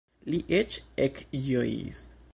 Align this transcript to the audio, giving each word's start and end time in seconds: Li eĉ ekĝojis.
Li 0.35 0.39
eĉ 0.59 0.79
ekĝojis. 1.05 2.05